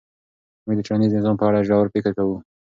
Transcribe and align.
موږ 0.65 0.75
د 0.77 0.81
ټولنیز 0.87 1.11
نظام 1.17 1.35
په 1.39 1.45
اړه 1.49 1.65
ژور 1.67 1.85
فکر 1.93 2.11
کوو. 2.17 2.35